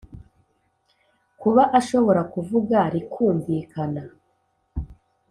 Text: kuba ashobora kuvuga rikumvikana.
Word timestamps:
kuba 1.41 1.63
ashobora 1.79 2.21
kuvuga 2.33 2.77
rikumvikana. 2.93 4.03